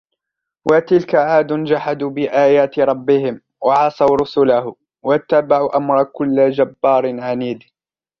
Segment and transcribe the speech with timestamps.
[0.71, 7.63] وَتِلْكَ عَادٌ جَحَدُوا بِآيَاتِ رَبِّهِمْ وَعَصَوْا رُسُلَهُ وَاتَّبَعُوا أَمْرَ كُلِّ جَبَّارٍ عَنِيدٍ